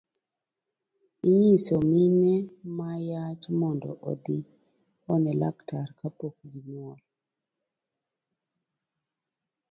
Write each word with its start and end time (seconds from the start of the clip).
Inyiso 1.29 1.73
mine 1.91 2.35
ma 2.77 2.91
yach 3.09 3.43
mondo 3.59 3.89
odhi 4.09 4.39
one 5.13 5.31
laktar 5.41 5.87
kapok 5.99 6.35
ginyuol. 6.49 6.99